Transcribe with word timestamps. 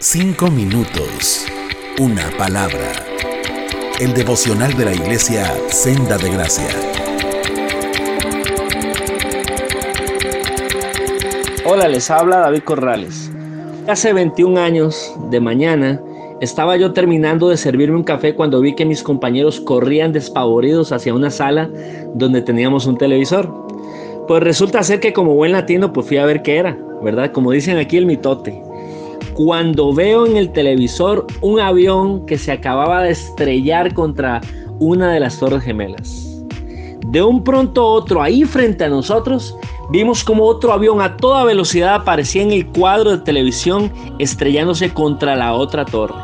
Cinco 0.00 0.48
minutos. 0.48 1.44
Una 1.98 2.30
palabra. 2.38 2.92
El 3.98 4.14
devocional 4.14 4.72
de 4.76 4.84
la 4.84 4.94
iglesia 4.94 5.52
Senda 5.70 6.16
de 6.16 6.30
Gracia. 6.30 6.68
Hola, 11.64 11.88
les 11.88 12.08
habla 12.12 12.38
David 12.38 12.62
Corrales. 12.62 13.32
Hace 13.88 14.12
21 14.12 14.60
años 14.60 15.12
de 15.30 15.40
mañana 15.40 16.00
estaba 16.40 16.76
yo 16.76 16.92
terminando 16.92 17.48
de 17.48 17.56
servirme 17.56 17.96
un 17.96 18.04
café 18.04 18.36
cuando 18.36 18.60
vi 18.60 18.76
que 18.76 18.84
mis 18.84 19.02
compañeros 19.02 19.60
corrían 19.60 20.12
despavoridos 20.12 20.92
hacia 20.92 21.12
una 21.12 21.30
sala 21.32 21.68
donde 22.14 22.40
teníamos 22.42 22.86
un 22.86 22.98
televisor. 22.98 23.52
Pues 24.28 24.44
resulta 24.44 24.80
ser 24.84 25.00
que 25.00 25.12
como 25.12 25.34
buen 25.34 25.50
latino 25.50 25.92
pues 25.92 26.06
fui 26.06 26.18
a 26.18 26.24
ver 26.24 26.42
qué 26.42 26.58
era, 26.58 26.78
¿verdad? 27.02 27.32
Como 27.32 27.50
dicen 27.50 27.78
aquí 27.78 27.96
el 27.96 28.06
mitote 28.06 28.67
cuando 29.38 29.94
veo 29.94 30.26
en 30.26 30.36
el 30.36 30.50
televisor 30.50 31.24
un 31.42 31.60
avión 31.60 32.26
que 32.26 32.36
se 32.36 32.50
acababa 32.50 33.04
de 33.04 33.10
estrellar 33.10 33.94
contra 33.94 34.40
una 34.80 35.12
de 35.12 35.20
las 35.20 35.38
torres 35.38 35.62
gemelas. 35.62 36.42
De 37.06 37.22
un 37.22 37.44
pronto 37.44 37.82
a 37.82 37.84
otro, 37.84 38.20
ahí 38.20 38.42
frente 38.42 38.82
a 38.82 38.88
nosotros, 38.88 39.56
vimos 39.90 40.24
como 40.24 40.44
otro 40.44 40.72
avión 40.72 41.00
a 41.00 41.16
toda 41.16 41.44
velocidad 41.44 41.94
aparecía 41.94 42.42
en 42.42 42.50
el 42.50 42.66
cuadro 42.66 43.12
de 43.12 43.18
televisión 43.18 43.92
estrellándose 44.18 44.92
contra 44.92 45.36
la 45.36 45.52
otra 45.52 45.84
torre. 45.84 46.16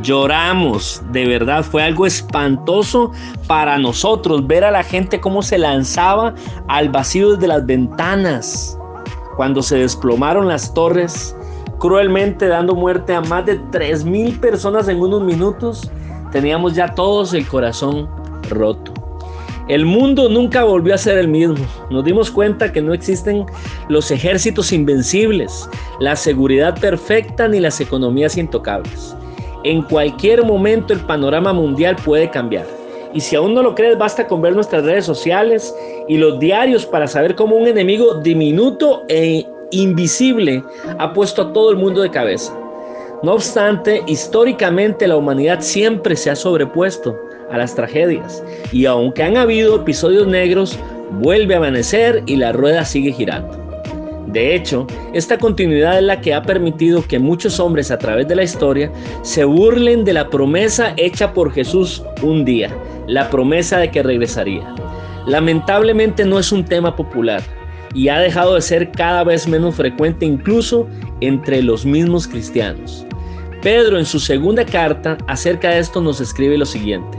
Lloramos, 0.00 1.02
de 1.12 1.26
verdad, 1.26 1.64
fue 1.64 1.82
algo 1.82 2.06
espantoso 2.06 3.12
para 3.46 3.76
nosotros 3.78 4.46
ver 4.46 4.64
a 4.64 4.70
la 4.70 4.82
gente 4.82 5.20
cómo 5.20 5.42
se 5.42 5.58
lanzaba 5.58 6.34
al 6.68 6.88
vacío 6.88 7.32
desde 7.34 7.48
las 7.48 7.66
ventanas. 7.66 8.78
Cuando 9.36 9.62
se 9.62 9.76
desplomaron 9.76 10.48
las 10.48 10.72
torres, 10.72 11.35
cruelmente 11.78 12.46
dando 12.46 12.74
muerte 12.74 13.14
a 13.14 13.20
más 13.20 13.46
de 13.46 13.60
3.000 13.60 14.40
personas 14.40 14.88
en 14.88 15.00
unos 15.00 15.22
minutos, 15.22 15.90
teníamos 16.32 16.74
ya 16.74 16.94
todos 16.94 17.34
el 17.34 17.46
corazón 17.46 18.08
roto. 18.50 18.92
El 19.68 19.84
mundo 19.84 20.28
nunca 20.28 20.62
volvió 20.62 20.94
a 20.94 20.98
ser 20.98 21.18
el 21.18 21.26
mismo. 21.26 21.56
Nos 21.90 22.04
dimos 22.04 22.30
cuenta 22.30 22.72
que 22.72 22.80
no 22.80 22.94
existen 22.94 23.44
los 23.88 24.12
ejércitos 24.12 24.72
invencibles, 24.72 25.68
la 25.98 26.14
seguridad 26.14 26.78
perfecta 26.78 27.48
ni 27.48 27.58
las 27.58 27.80
economías 27.80 28.36
intocables. 28.36 29.16
En 29.64 29.82
cualquier 29.82 30.44
momento 30.44 30.92
el 30.92 31.00
panorama 31.00 31.52
mundial 31.52 31.96
puede 31.96 32.30
cambiar. 32.30 32.64
Y 33.12 33.20
si 33.20 33.34
aún 33.34 33.54
no 33.54 33.62
lo 33.62 33.74
crees, 33.74 33.98
basta 33.98 34.28
con 34.28 34.40
ver 34.40 34.54
nuestras 34.54 34.84
redes 34.84 35.04
sociales 35.04 35.74
y 36.06 36.16
los 36.18 36.38
diarios 36.38 36.86
para 36.86 37.08
saber 37.08 37.34
cómo 37.34 37.56
un 37.56 37.66
enemigo 37.66 38.14
diminuto 38.14 39.04
e 39.08 39.46
invisible 39.70 40.62
ha 40.98 41.12
puesto 41.12 41.42
a 41.42 41.52
todo 41.52 41.70
el 41.70 41.76
mundo 41.76 42.02
de 42.02 42.10
cabeza. 42.10 42.56
No 43.22 43.32
obstante, 43.32 44.02
históricamente 44.06 45.06
la 45.06 45.16
humanidad 45.16 45.60
siempre 45.60 46.16
se 46.16 46.30
ha 46.30 46.36
sobrepuesto 46.36 47.16
a 47.50 47.58
las 47.58 47.74
tragedias 47.74 48.42
y 48.72 48.86
aunque 48.86 49.22
han 49.22 49.36
habido 49.36 49.76
episodios 49.76 50.26
negros, 50.26 50.78
vuelve 51.20 51.54
a 51.54 51.58
amanecer 51.58 52.22
y 52.26 52.36
la 52.36 52.52
rueda 52.52 52.84
sigue 52.84 53.12
girando. 53.12 53.66
De 54.26 54.54
hecho, 54.54 54.86
esta 55.14 55.38
continuidad 55.38 55.96
es 55.96 56.02
la 56.02 56.20
que 56.20 56.34
ha 56.34 56.42
permitido 56.42 57.02
que 57.06 57.18
muchos 57.18 57.58
hombres 57.58 57.90
a 57.90 57.96
través 57.96 58.28
de 58.28 58.34
la 58.34 58.42
historia 58.42 58.92
se 59.22 59.44
burlen 59.44 60.04
de 60.04 60.12
la 60.12 60.28
promesa 60.28 60.92
hecha 60.96 61.32
por 61.32 61.52
Jesús 61.52 62.02
un 62.22 62.44
día, 62.44 62.70
la 63.06 63.30
promesa 63.30 63.78
de 63.78 63.90
que 63.90 64.02
regresaría. 64.02 64.74
Lamentablemente 65.26 66.24
no 66.24 66.38
es 66.38 66.52
un 66.52 66.64
tema 66.64 66.94
popular, 66.94 67.42
y 67.96 68.10
ha 68.10 68.18
dejado 68.18 68.54
de 68.54 68.60
ser 68.60 68.92
cada 68.92 69.24
vez 69.24 69.48
menos 69.48 69.74
frecuente 69.74 70.26
incluso 70.26 70.86
entre 71.22 71.62
los 71.62 71.86
mismos 71.86 72.28
cristianos. 72.28 73.06
Pedro 73.62 73.98
en 73.98 74.04
su 74.04 74.20
segunda 74.20 74.66
carta 74.66 75.16
acerca 75.28 75.70
de 75.70 75.78
esto 75.78 76.02
nos 76.02 76.20
escribe 76.20 76.58
lo 76.58 76.66
siguiente, 76.66 77.16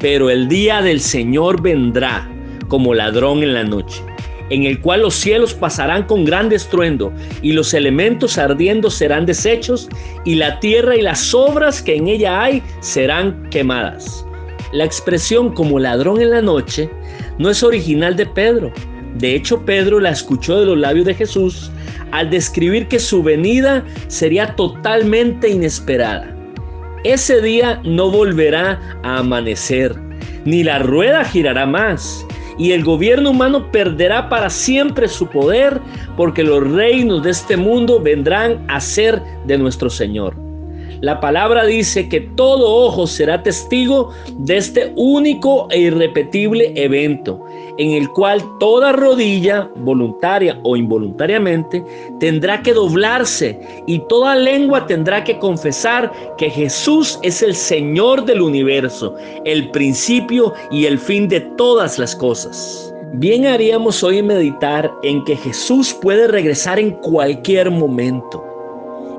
pero 0.00 0.28
el 0.28 0.48
día 0.48 0.82
del 0.82 1.00
Señor 1.00 1.62
vendrá 1.62 2.28
como 2.66 2.94
ladrón 2.94 3.44
en 3.44 3.54
la 3.54 3.62
noche, 3.62 4.02
en 4.50 4.64
el 4.64 4.80
cual 4.80 5.02
los 5.02 5.14
cielos 5.14 5.54
pasarán 5.54 6.02
con 6.02 6.24
gran 6.24 6.50
estruendo 6.50 7.12
y 7.40 7.52
los 7.52 7.72
elementos 7.72 8.38
ardiendo 8.38 8.90
serán 8.90 9.24
deshechos 9.24 9.88
y 10.24 10.34
la 10.34 10.58
tierra 10.58 10.96
y 10.96 11.02
las 11.02 11.32
obras 11.32 11.80
que 11.80 11.94
en 11.94 12.08
ella 12.08 12.42
hay 12.42 12.60
serán 12.80 13.48
quemadas. 13.50 14.26
La 14.72 14.84
expresión 14.84 15.54
como 15.54 15.78
ladrón 15.78 16.20
en 16.20 16.30
la 16.30 16.42
noche 16.42 16.90
no 17.38 17.50
es 17.50 17.62
original 17.62 18.16
de 18.16 18.26
Pedro, 18.26 18.72
de 19.18 19.34
hecho, 19.34 19.64
Pedro 19.64 20.00
la 20.00 20.10
escuchó 20.10 20.60
de 20.60 20.66
los 20.66 20.78
labios 20.78 21.06
de 21.06 21.14
Jesús 21.14 21.70
al 22.12 22.30
describir 22.30 22.88
que 22.88 22.98
su 22.98 23.22
venida 23.22 23.84
sería 24.06 24.54
totalmente 24.54 25.48
inesperada. 25.48 26.34
Ese 27.04 27.40
día 27.40 27.80
no 27.84 28.10
volverá 28.10 28.80
a 29.02 29.18
amanecer, 29.18 29.94
ni 30.44 30.62
la 30.62 30.78
rueda 30.78 31.24
girará 31.24 31.66
más, 31.66 32.24
y 32.58 32.72
el 32.72 32.82
gobierno 32.82 33.30
humano 33.30 33.70
perderá 33.70 34.28
para 34.28 34.50
siempre 34.50 35.06
su 35.08 35.28
poder, 35.28 35.80
porque 36.16 36.42
los 36.42 36.68
reinos 36.72 37.22
de 37.22 37.30
este 37.30 37.56
mundo 37.56 38.00
vendrán 38.00 38.64
a 38.68 38.80
ser 38.80 39.22
de 39.46 39.58
nuestro 39.58 39.90
Señor. 39.90 40.34
La 41.00 41.20
palabra 41.20 41.64
dice 41.64 42.08
que 42.08 42.20
todo 42.20 42.86
ojo 42.86 43.06
será 43.06 43.40
testigo 43.44 44.12
de 44.38 44.56
este 44.56 44.92
único 44.96 45.68
e 45.70 45.78
irrepetible 45.78 46.72
evento, 46.74 47.46
en 47.78 47.92
el 47.92 48.08
cual 48.10 48.42
toda 48.58 48.92
rodilla, 48.92 49.70
voluntaria 49.76 50.60
o 50.64 50.76
involuntariamente, 50.76 51.82
tendrá 52.20 52.62
que 52.62 52.74
doblarse 52.74 53.58
y 53.86 54.00
toda 54.08 54.36
lengua 54.36 54.86
tendrá 54.86 55.24
que 55.24 55.38
confesar 55.38 56.12
que 56.36 56.50
Jesús 56.50 57.18
es 57.22 57.42
el 57.42 57.54
Señor 57.54 58.24
del 58.24 58.42
universo, 58.42 59.14
el 59.44 59.70
principio 59.70 60.52
y 60.70 60.86
el 60.86 60.98
fin 60.98 61.28
de 61.28 61.40
todas 61.56 61.98
las 61.98 62.14
cosas. 62.14 62.92
Bien 63.14 63.46
haríamos 63.46 64.02
hoy 64.04 64.22
meditar 64.22 64.92
en 65.02 65.24
que 65.24 65.36
Jesús 65.36 65.94
puede 65.94 66.28
regresar 66.28 66.78
en 66.78 66.90
cualquier 66.90 67.70
momento 67.70 68.44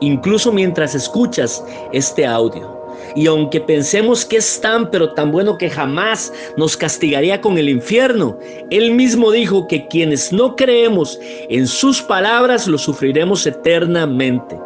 incluso 0.00 0.52
mientras 0.52 0.94
escuchas 0.94 1.64
este 1.92 2.26
audio. 2.26 2.75
Y 3.14 3.26
aunque 3.26 3.60
pensemos 3.60 4.24
que 4.24 4.36
es 4.36 4.60
tan 4.60 4.90
pero 4.90 5.12
tan 5.14 5.32
bueno 5.32 5.56
que 5.56 5.70
jamás 5.70 6.32
nos 6.56 6.76
castigaría 6.76 7.40
con 7.40 7.58
el 7.58 7.68
infierno, 7.68 8.38
Él 8.70 8.92
mismo 8.92 9.30
dijo 9.30 9.66
que 9.66 9.86
quienes 9.88 10.32
no 10.32 10.56
creemos 10.56 11.18
en 11.48 11.66
sus 11.66 12.02
palabras 12.02 12.66
lo 12.66 12.78
sufriremos 12.78 13.46
eternamente. 13.46 14.56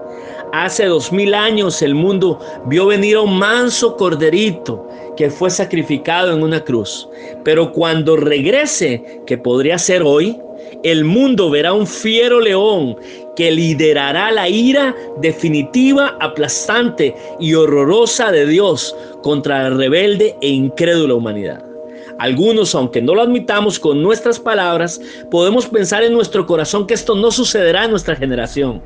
Hace 0.52 0.86
dos 0.86 1.12
mil 1.12 1.32
años 1.32 1.80
el 1.80 1.94
mundo 1.94 2.40
vio 2.66 2.86
venir 2.86 3.16
a 3.16 3.20
un 3.20 3.38
manso 3.38 3.96
corderito 3.96 4.88
que 5.16 5.30
fue 5.30 5.48
sacrificado 5.48 6.32
en 6.32 6.42
una 6.42 6.64
cruz. 6.64 7.08
Pero 7.44 7.72
cuando 7.72 8.16
regrese, 8.16 9.20
que 9.26 9.38
podría 9.38 9.78
ser 9.78 10.02
hoy, 10.02 10.40
el 10.82 11.04
mundo 11.04 11.50
verá 11.50 11.72
un 11.72 11.86
fiero 11.86 12.40
león 12.40 12.96
que 13.40 13.50
liderará 13.50 14.30
la 14.30 14.50
ira 14.50 14.94
definitiva, 15.22 16.14
aplastante 16.20 17.16
y 17.40 17.54
horrorosa 17.54 18.30
de 18.30 18.44
Dios 18.44 18.94
contra 19.22 19.62
la 19.62 19.76
rebelde 19.78 20.36
e 20.42 20.48
incrédula 20.50 21.14
humanidad. 21.14 21.64
Algunos, 22.18 22.74
aunque 22.74 23.00
no 23.00 23.14
lo 23.14 23.22
admitamos 23.22 23.78
con 23.78 24.02
nuestras 24.02 24.38
palabras, 24.38 25.00
podemos 25.30 25.66
pensar 25.66 26.02
en 26.02 26.12
nuestro 26.12 26.44
corazón 26.44 26.86
que 26.86 26.92
esto 26.92 27.14
no 27.14 27.30
sucederá 27.30 27.86
en 27.86 27.92
nuestra 27.92 28.14
generación. 28.14 28.82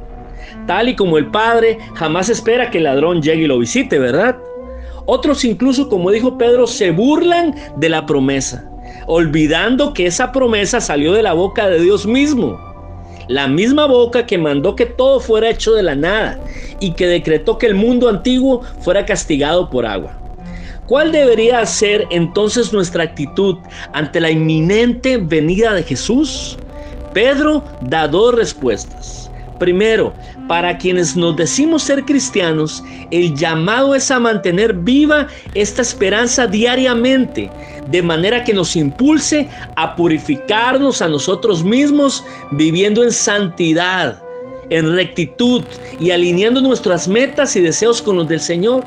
Tal 0.69 0.89
y 0.89 0.95
como 0.95 1.19
el 1.19 1.33
Padre 1.33 1.79
jamás 1.97 2.29
espera 2.29 2.71
que 2.71 2.79
el 2.79 2.85
ladrón 2.85 3.23
llegue 3.23 3.43
y 3.43 3.49
lo 3.49 3.59
visite, 3.59 3.99
¿verdad? 3.99 4.37
Otros 5.05 5.45
incluso, 5.45 5.89
como 5.89 6.13
dijo 6.13 6.39
Pedro, 6.39 6.69
se 6.69 6.93
burlan 6.93 7.57
de 7.79 7.89
la 7.89 8.07
promesa 8.07 8.71
olvidando 9.07 9.93
que 9.93 10.07
esa 10.07 10.33
promesa 10.33 10.81
salió 10.81 11.13
de 11.13 11.23
la 11.25 11.33
boca 11.33 11.69
de 11.69 11.81
Dios 11.81 12.07
mismo. 12.07 12.74
La 13.29 13.49
misma 13.49 13.87
boca 13.87 14.27
que 14.27 14.37
mandó 14.37 14.77
que 14.77 14.87
todo 14.87 15.21
fuera 15.21 15.51
hecho 15.51 15.73
de 15.73 15.83
la 15.83 15.95
nada 15.95 16.39
y 16.81 16.93
que 16.93 17.07
decretó 17.07 17.57
que 17.59 17.67
el 17.67 17.75
mundo 17.75 18.09
antiguo 18.09 18.63
fuera 18.81 19.07
castigado 19.07 19.71
por 19.71 19.87
agua. 19.87 20.19
¿Cuál 20.87 21.13
debería 21.13 21.65
ser 21.65 22.07
entonces 22.11 22.73
nuestra 22.73 23.05
actitud 23.05 23.57
ante 23.95 24.21
la 24.21 24.31
inminente 24.31 25.17
venida 25.17 25.73
de 25.73 25.83
Jesús? 25.83 26.59
Pedro 27.15 27.65
da 27.81 28.07
dos 28.07 28.35
respuestas. 28.35 29.31
Primero, 29.59 30.13
para 30.49 30.77
quienes 30.77 31.17
nos 31.17 31.37
decimos 31.37 31.85
ser 31.85 32.05
cristianos, 32.05 32.83
el 33.11 33.35
llamado 33.37 33.95
es 33.95 34.11
a 34.11 34.19
mantener 34.19 34.75
viva 34.75 35.29
esta 35.55 35.83
esperanza 35.83 36.47
diariamente, 36.47 37.51
de 37.89 38.03
manera 38.03 38.43
que 38.43 38.53
nos 38.53 38.75
impulse 38.75 39.49
a 39.77 39.95
purificarnos 39.95 41.01
a 41.03 41.09
nosotros 41.09 41.63
mismos 41.63 42.25
viviendo 42.51 43.05
en 43.05 43.13
santidad, 43.13 44.21
en 44.71 44.93
rectitud 44.97 45.65
y 46.01 46.11
alineando 46.11 46.61
nuestras 46.61 47.07
metas 47.07 47.55
y 47.55 47.61
deseos 47.61 48.03
con 48.03 48.17
los 48.17 48.27
del 48.27 48.41
Señor. 48.41 48.85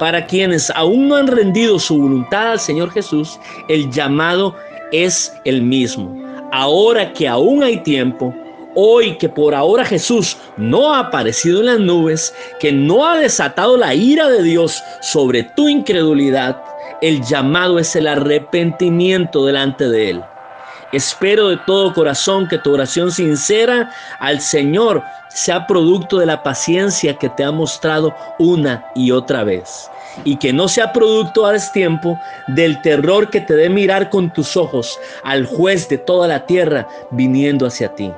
Para 0.00 0.26
quienes 0.26 0.70
aún 0.70 1.08
no 1.08 1.16
han 1.16 1.28
rendido 1.28 1.78
su 1.78 1.96
voluntad 1.98 2.52
al 2.52 2.60
Señor 2.60 2.90
Jesús, 2.90 3.38
el 3.68 3.90
llamado 3.90 4.56
es 4.92 5.32
el 5.44 5.62
mismo. 5.62 6.22
Ahora 6.52 7.12
que 7.12 7.28
aún 7.28 7.62
hay 7.62 7.82
tiempo, 7.82 8.34
Hoy 8.78 9.16
que 9.16 9.30
por 9.30 9.54
ahora 9.54 9.86
Jesús 9.86 10.36
no 10.58 10.92
ha 10.92 10.98
aparecido 10.98 11.60
en 11.60 11.66
las 11.66 11.80
nubes, 11.80 12.34
que 12.60 12.72
no 12.72 13.06
ha 13.06 13.16
desatado 13.16 13.78
la 13.78 13.94
ira 13.94 14.28
de 14.28 14.42
Dios 14.42 14.84
sobre 15.00 15.44
tu 15.44 15.66
incredulidad, 15.66 16.62
el 17.00 17.22
llamado 17.22 17.78
es 17.78 17.96
el 17.96 18.06
arrepentimiento 18.06 19.46
delante 19.46 19.88
de 19.88 20.10
Él. 20.10 20.22
Espero 20.92 21.48
de 21.48 21.56
todo 21.66 21.94
corazón 21.94 22.48
que 22.48 22.58
tu 22.58 22.74
oración 22.74 23.10
sincera 23.10 23.90
al 24.20 24.42
Señor 24.42 25.02
sea 25.28 25.66
producto 25.66 26.18
de 26.18 26.26
la 26.26 26.42
paciencia 26.42 27.14
que 27.14 27.30
te 27.30 27.44
ha 27.44 27.52
mostrado 27.52 28.14
una 28.38 28.84
y 28.94 29.10
otra 29.10 29.42
vez. 29.42 29.90
Y 30.24 30.36
que 30.36 30.52
no 30.52 30.68
sea 30.68 30.92
producto 30.92 31.46
a 31.46 31.52
destiempo 31.52 32.20
del 32.46 32.82
terror 32.82 33.30
que 33.30 33.40
te 33.40 33.54
dé 33.54 33.70
mirar 33.70 34.10
con 34.10 34.30
tus 34.30 34.54
ojos 34.54 35.00
al 35.24 35.46
juez 35.46 35.88
de 35.88 35.96
toda 35.96 36.28
la 36.28 36.44
tierra 36.44 36.86
viniendo 37.10 37.66
hacia 37.66 37.94
ti. 37.94 38.12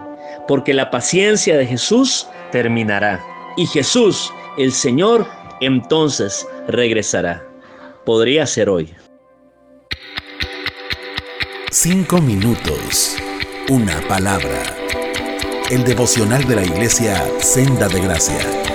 Porque 0.48 0.74
la 0.74 0.90
paciencia 0.90 1.56
de 1.56 1.66
Jesús 1.66 2.26
terminará. 2.50 3.22
Y 3.56 3.66
Jesús, 3.66 4.32
el 4.56 4.72
Señor, 4.72 5.28
entonces 5.60 6.48
regresará. 6.66 7.46
Podría 8.04 8.46
ser 8.46 8.70
hoy. 8.70 8.94
Cinco 11.70 12.20
minutos. 12.20 13.16
Una 13.68 14.00
palabra. 14.08 14.62
El 15.70 15.84
devocional 15.84 16.48
de 16.48 16.56
la 16.56 16.64
iglesia 16.64 17.22
Senda 17.40 17.88
de 17.88 18.00
Gracia. 18.00 18.67